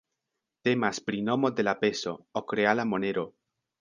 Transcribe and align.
Temas 0.67 0.99
pri 1.09 1.21
nomo 1.27 1.51
de 1.59 1.65
la 1.67 1.75
peso, 1.83 2.15
ok-reala 2.43 2.87
monero. 2.95 3.27